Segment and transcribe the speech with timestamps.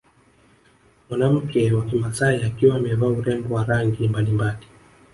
[1.09, 4.65] Mwanamke wa kimasai akiwa amevaa urembo wa rangi mbalimbali